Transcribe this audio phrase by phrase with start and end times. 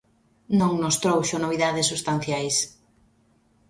[0.59, 2.55] Non nos trouxo novidades substanciais.